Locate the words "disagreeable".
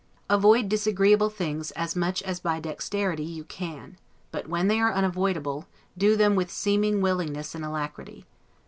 0.67-1.29